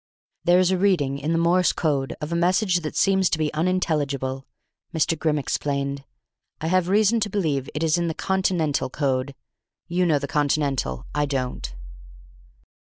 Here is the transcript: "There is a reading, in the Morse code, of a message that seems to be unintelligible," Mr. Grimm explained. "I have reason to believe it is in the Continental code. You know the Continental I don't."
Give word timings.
"There 0.45 0.57
is 0.57 0.71
a 0.71 0.79
reading, 0.79 1.19
in 1.19 1.31
the 1.31 1.37
Morse 1.37 1.71
code, 1.71 2.15
of 2.21 2.31
a 2.31 2.35
message 2.35 2.79
that 2.79 2.95
seems 2.95 3.29
to 3.29 3.37
be 3.37 3.53
unintelligible," 3.53 4.47
Mr. 4.91 5.15
Grimm 5.15 5.37
explained. 5.37 6.05
"I 6.59 6.65
have 6.69 6.89
reason 6.89 7.19
to 7.19 7.29
believe 7.29 7.69
it 7.75 7.83
is 7.83 7.99
in 7.99 8.07
the 8.07 8.15
Continental 8.15 8.89
code. 8.89 9.35
You 9.87 10.07
know 10.07 10.17
the 10.17 10.27
Continental 10.27 11.05
I 11.13 11.27
don't." 11.27 11.75